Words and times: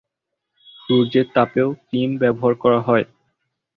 সূর্যের 0.79 1.27
তাপেও 1.35 1.69
ক্রিম 1.81 2.11
ব্যবহার 2.17 2.53
করা 2.55 2.79
হয়। 2.81 3.05